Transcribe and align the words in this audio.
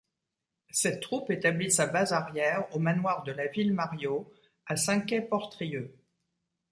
Cette 0.71 0.99
troupe 0.99 1.29
établit 1.29 1.69
sa 1.71 1.85
base 1.85 2.11
arrière 2.11 2.65
au 2.75 2.79
manoir 2.79 3.21
de 3.21 3.31
la 3.31 3.45
Ville-Mario, 3.45 4.33
à 4.65 4.75
Saint-Quay-Portrieux. 4.75 5.95